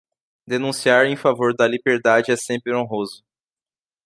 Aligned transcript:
Denunciar 0.47 1.05
em 1.05 1.15
favor 1.15 1.55
da 1.55 1.67
liberdade 1.67 2.31
é 2.31 2.35
sempre 2.35 2.73
honroso. 2.73 3.23